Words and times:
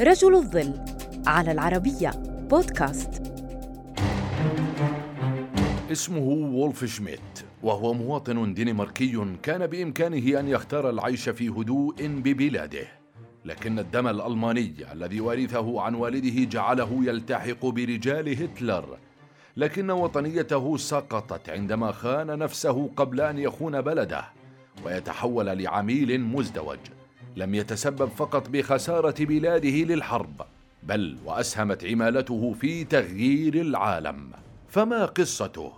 رجل 0.00 0.34
الظل 0.34 0.80
على 1.26 1.52
العربية 1.52 2.10
بودكاست. 2.50 3.22
اسمه 5.92 6.28
وولف 6.28 6.84
شميت 6.84 7.20
وهو 7.62 7.94
مواطن 7.94 8.54
دنماركي 8.54 9.26
كان 9.42 9.66
بإمكانه 9.66 10.40
أن 10.40 10.48
يختار 10.48 10.90
العيش 10.90 11.28
في 11.28 11.48
هدوء 11.48 11.94
ببلاده. 12.00 12.86
لكن 13.44 13.78
الدم 13.78 14.06
الألماني 14.06 14.74
الذي 14.92 15.20
ورثه 15.20 15.80
عن 15.80 15.94
والده 15.94 16.44
جعله 16.44 17.00
يلتحق 17.02 17.66
برجال 17.66 18.42
هتلر. 18.42 18.98
لكن 19.56 19.90
وطنيته 19.90 20.76
سقطت 20.76 21.50
عندما 21.50 21.92
خان 21.92 22.38
نفسه 22.38 22.90
قبل 22.96 23.20
أن 23.20 23.38
يخون 23.38 23.80
بلده 23.80 24.24
ويتحول 24.84 25.46
لعميل 25.46 26.20
مزدوج. 26.20 26.78
لم 27.36 27.54
يتسبب 27.54 28.08
فقط 28.08 28.48
بخسارة 28.48 29.24
بلاده 29.24 29.68
للحرب 29.68 30.42
بل 30.82 31.16
وأسهمت 31.24 31.84
عمالته 31.84 32.54
في 32.60 32.84
تغيير 32.84 33.54
العالم 33.54 34.30
فما 34.68 35.04
قصته؟ 35.04 35.72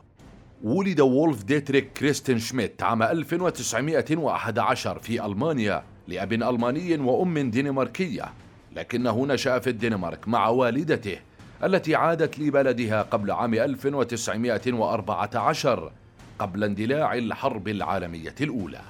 ولد 0.63 1.01
وولف 1.01 1.45
ديتريك 1.45 1.93
كريستن 1.93 2.39
شميت 2.39 2.83
عام 2.83 3.03
1911 3.03 4.99
في 4.99 5.27
ألمانيا 5.27 5.83
لأب 6.09 6.33
ألماني 6.33 6.97
وأم 6.97 7.51
دنماركية 7.51 8.33
لكنه 8.77 9.27
نشأ 9.27 9.59
في 9.59 9.71
الدنمارك 9.71 10.29
مع 10.29 10.49
والدته 10.49 11.19
التي 11.65 11.95
عادت 11.95 12.39
لبلدها 12.39 13.03
قبل 13.03 13.31
عام 13.31 13.55
1914 13.55 15.93
قبل 16.39 16.65
اندلاع 16.65 17.15
الحرب 17.15 17.69
العالمية 17.69 18.35
الأولى 18.41 18.81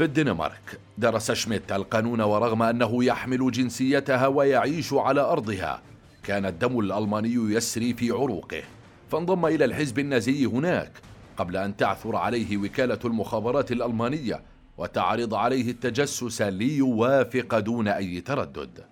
في 0.00 0.06
الدنمارك. 0.06 0.80
درس 0.98 1.32
شميت 1.32 1.72
القانون 1.72 2.20
ورغم 2.20 2.62
أنه 2.62 3.04
يحمل 3.04 3.50
جنسيتها 3.50 4.26
ويعيش 4.26 4.92
على 4.92 5.20
أرضها 5.20 5.82
كان 6.22 6.46
الدم 6.46 6.78
الألماني 6.78 7.54
يسري 7.54 7.94
في 7.94 8.10
عروقه. 8.10 8.62
فانضم 9.10 9.46
إلى 9.46 9.64
الحزب 9.64 9.98
النازي 9.98 10.46
هناك 10.46 10.92
قبل 11.36 11.56
أن 11.56 11.76
تعثر 11.76 12.16
عليه 12.16 12.56
وكالة 12.56 12.98
المخابرات 13.04 13.72
الألمانية 13.72 14.42
وتعرض 14.78 15.34
عليه 15.34 15.70
التجسس 15.70 16.42
ليوافق 16.42 17.58
دون 17.58 17.88
أي 17.88 18.20
تردد. 18.20 18.84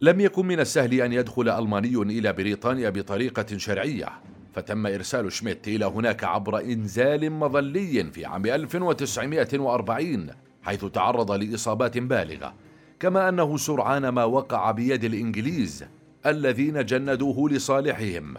لم 0.00 0.20
يكن 0.20 0.46
من 0.46 0.60
السهل 0.60 1.00
أن 1.00 1.12
يدخل 1.12 1.48
ألماني 1.48 2.18
إلى 2.18 2.32
بريطانيا 2.32 2.90
بطريقة 2.90 3.58
شرعية. 3.58 4.08
فتم 4.52 4.86
إرسال 4.86 5.32
شميت 5.32 5.68
إلى 5.68 5.84
هناك 5.84 6.24
عبر 6.24 6.60
إنزال 6.60 7.32
مظلي 7.32 8.10
في 8.12 8.24
عام 8.24 8.46
1940 8.46 10.26
حيث 10.62 10.84
تعرض 10.84 11.32
لإصابات 11.32 11.98
بالغة 11.98 12.54
كما 13.00 13.28
أنه 13.28 13.56
سرعان 13.56 14.08
ما 14.08 14.24
وقع 14.24 14.70
بيد 14.70 15.04
الإنجليز 15.04 15.84
الذين 16.26 16.84
جندوه 16.84 17.50
لصالحهم 17.50 18.34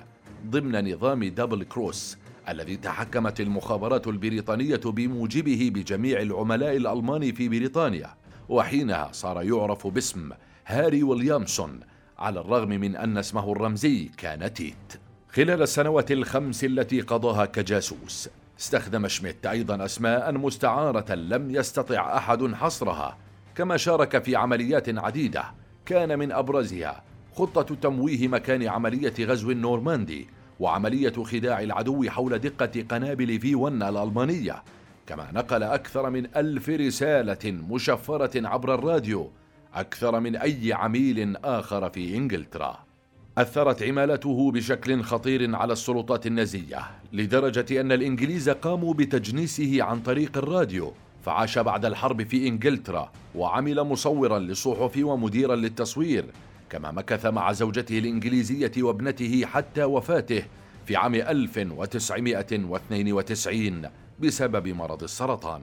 ضمن 0.46 0.94
نظام 0.94 1.24
Double 1.24 1.64
Cross 1.64 2.18
الذي 2.50 2.78
تحكمت 2.78 3.42
المخابرات 3.42 4.08
البريطانية 4.08 4.82
بموجبه 4.86 5.72
بجميع 5.74 6.22
العملاء 6.22 6.76
الألمان 6.76 7.32
في 7.32 7.50
بريطانيا 7.50 8.10
وحينها 8.50 9.10
صار 9.12 9.42
يعرف 9.42 9.88
باسم 9.88 10.30
هاري 10.66 11.04
ويليامسون 11.04 11.80
على 12.18 12.40
الرغم 12.40 12.70
من 12.70 12.96
أن 12.96 13.18
اسمه 13.18 13.52
الرمزي 13.52 14.12
كان 14.18 14.54
تيت. 14.54 15.03
خلال 15.36 15.62
السنوات 15.62 16.12
الخمس 16.12 16.64
التي 16.64 17.02
قضاها 17.02 17.46
كجاسوس 17.46 18.30
استخدم 18.60 19.08
شميت 19.08 19.46
أيضا 19.46 19.86
أسماء 19.86 20.32
مستعارة 20.32 21.14
لم 21.14 21.56
يستطع 21.56 22.18
أحد 22.18 22.54
حصرها. 22.54 23.18
كما 23.56 23.78
شارك 23.78 24.24
في 24.24 24.36
عمليات 24.36 24.98
عديدة 24.98 25.44
كان 25.86 26.20
من 26.20 26.32
أبرزها 26.32 27.04
خطة 27.36 27.76
تمويه 27.76 28.28
مكان 28.28 28.68
عملية 28.68 29.14
غزو 29.20 29.52
النورماندي 29.52 30.28
وعملية 30.60 31.24
خداع 31.24 31.62
العدو 31.62 32.10
حول 32.10 32.40
دقة 32.40 32.82
قنابل 32.90 33.40
في 33.40 33.56
1 33.56 33.84
الألمانية. 33.84 34.64
كما 35.08 35.28
نقل 35.34 35.64
أكثر 35.64 36.10
من 36.10 36.28
ألف 36.36 36.70
رسالة 36.70 37.52
مشفرة 37.52 38.48
عبر 38.48 38.76
الراديو 38.76 39.32
أكثر 39.74 40.20
من 40.20 40.36
أي 40.36 40.74
عميل 40.74 41.38
آخر 41.38 41.90
في 41.90 42.18
إنجلترا. 42.18 42.93
أثرت 43.38 43.84
عمالته 43.84 44.52
بشكل 44.52 45.02
خطير 45.02 45.56
على 45.56 45.74
السلطات 45.74 46.28
النازية 46.28 46.82
لدرجة 47.14 47.82
أن 47.82 47.92
الإنجليز 47.92 48.50
قاموا 48.50 48.94
بتجنيسه 48.94 49.84
عن 49.84 50.00
طريق 50.00 50.38
الراديو 50.38 50.94
فعاش 51.26 51.60
بعد 51.60 51.86
الحرب 51.86 52.28
في 52.28 52.48
إنجلترا 52.48 53.12
وعمل 53.36 53.84
مصورا 53.84 54.40
للصحف 54.40 54.98
ومديرا 54.98 55.56
للتصوير 55.56 56.26
كما 56.70 56.92
مكث 56.92 57.26
مع 57.26 57.52
زوجته 57.52 58.00
الإنجليزية 58.00 58.72
وابنته 58.78 59.46
حتى 59.46 59.84
وفاته 59.84 60.44
في 60.86 60.96
عام 60.96 61.16
1992 61.16 63.82
بسبب 64.20 64.68
مرض 64.68 65.04
السرطان. 65.04 65.62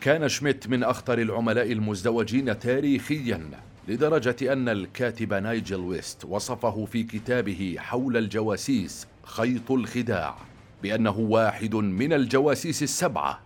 كان 0.00 0.28
شميت 0.28 0.68
من 0.68 0.84
أخطر 0.84 1.18
العملاء 1.18 1.72
المزدوجين 1.72 2.58
تاريخيا. 2.58 3.50
لدرجة 3.88 4.52
أن 4.52 4.68
الكاتب 4.68 5.34
نايجل 5.34 5.80
ويست 5.80 6.24
وصفه 6.24 6.84
في 6.84 7.02
كتابه 7.02 7.76
حول 7.78 8.16
الجواسيس 8.16 9.06
خيط 9.24 9.70
الخداع 9.70 10.36
بأنه 10.82 11.18
واحد 11.18 11.74
من 11.74 12.12
الجواسيس 12.12 12.82
السبعة 12.82 13.40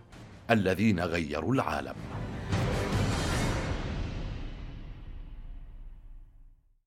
الذين 0.51 0.99
غيروا 0.99 1.53
العالم. 1.53 1.95